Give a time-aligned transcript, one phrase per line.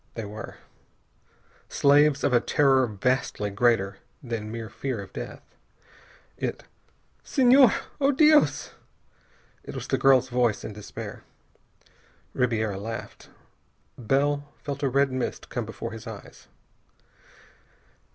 [0.15, 0.55] They were.
[1.69, 5.43] Slaves of a terror vastly greater than mere fear of death.
[6.37, 6.63] It
[7.23, 7.71] "Senhor!...
[7.99, 8.71] Oh, Dios!"
[9.63, 11.23] It was the girl's voice, in despair.
[12.33, 13.29] Ribiera laughed.
[13.95, 16.47] Bell felt a red mist come before his eyes.